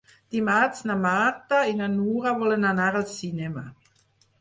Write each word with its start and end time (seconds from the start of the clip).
Dimarts 0.35 0.81
na 0.91 0.95
Marta 1.03 1.61
i 1.73 1.77
na 1.83 1.91
Nura 1.99 2.35
volen 2.43 2.69
anar 2.73 2.91
al 3.01 3.09
cinema. 3.15 3.69